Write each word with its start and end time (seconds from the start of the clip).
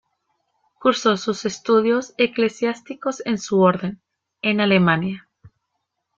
Cursó 0.79 1.15
sus 1.15 1.45
estudios 1.45 2.15
eclesiásticos 2.17 3.21
en 3.23 3.37
su 3.37 3.61
Orden, 3.61 4.01
en 4.41 4.59
Alemania. 4.59 5.29